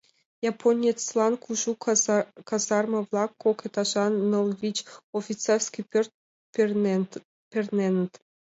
Японецлан 0.51 1.33
кужу 1.43 1.71
казарма-влак, 2.49 3.31
кок 3.43 3.57
этажан 3.67 4.13
ныл-вич 4.31 4.77
офицерский 5.19 5.85
пӧрт 5.91 6.11
перненыт. 7.51 8.13